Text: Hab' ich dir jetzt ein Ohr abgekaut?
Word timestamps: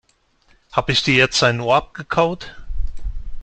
Hab' 0.71 0.89
ich 0.89 1.03
dir 1.03 1.13
jetzt 1.13 1.43
ein 1.43 1.61
Ohr 1.61 1.75
abgekaut? 1.75 2.55